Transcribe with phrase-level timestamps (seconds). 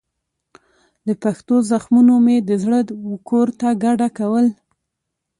[1.07, 2.79] د پښو زخمونو مې د زړه
[3.11, 4.45] وکور ته کډه کول